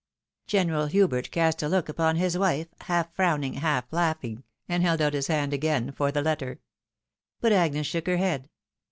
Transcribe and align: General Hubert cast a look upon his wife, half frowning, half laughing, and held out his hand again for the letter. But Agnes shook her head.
General 0.47 0.87
Hubert 0.87 1.29
cast 1.29 1.61
a 1.61 1.67
look 1.67 1.87
upon 1.87 2.15
his 2.15 2.35
wife, 2.35 2.69
half 2.79 3.13
frowning, 3.13 3.53
half 3.53 3.93
laughing, 3.93 4.43
and 4.67 4.81
held 4.81 4.99
out 4.99 5.13
his 5.13 5.27
hand 5.27 5.53
again 5.53 5.91
for 5.91 6.11
the 6.11 6.23
letter. 6.23 6.59
But 7.39 7.51
Agnes 7.51 7.85
shook 7.85 8.07
her 8.07 8.17
head. 8.17 8.49